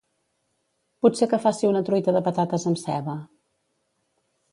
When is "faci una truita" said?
1.43-2.15